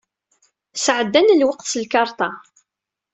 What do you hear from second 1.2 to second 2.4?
lweqt s lkarṭa.